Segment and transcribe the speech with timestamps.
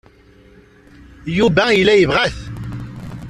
[1.37, 2.37] Yuba yella yebɣa-t.